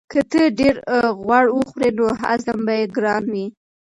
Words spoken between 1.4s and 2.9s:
وخورې نو هضم به یې